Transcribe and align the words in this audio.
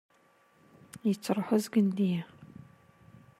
Yettruḥ 1.07 1.47
uzgen 1.55 1.87
deg-i. 1.97 2.17